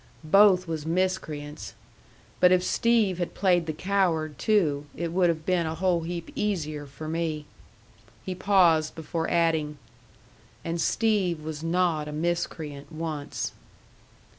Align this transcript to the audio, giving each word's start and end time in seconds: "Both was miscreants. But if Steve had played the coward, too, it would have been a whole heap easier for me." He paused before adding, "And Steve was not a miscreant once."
"Both 0.23 0.67
was 0.67 0.83
miscreants. 0.83 1.75
But 2.39 2.51
if 2.51 2.63
Steve 2.63 3.19
had 3.19 3.35
played 3.35 3.67
the 3.67 3.71
coward, 3.71 4.39
too, 4.39 4.87
it 4.95 5.11
would 5.11 5.29
have 5.29 5.45
been 5.45 5.67
a 5.67 5.75
whole 5.75 6.01
heap 6.01 6.31
easier 6.33 6.87
for 6.87 7.07
me." 7.07 7.45
He 8.25 8.33
paused 8.33 8.95
before 8.95 9.29
adding, 9.29 9.77
"And 10.65 10.81
Steve 10.81 11.41
was 11.41 11.61
not 11.63 12.07
a 12.07 12.11
miscreant 12.13 12.91
once." 12.91 13.51